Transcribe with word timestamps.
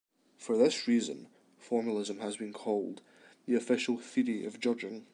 For 0.35 0.57
this 0.57 0.87
reason, 0.87 1.27
formalism 1.59 2.21
has 2.21 2.35
been 2.35 2.53
called 2.53 3.03
'the 3.45 3.53
official 3.53 3.99
theory 3.99 4.45
of 4.47 4.59
judging'. 4.59 5.05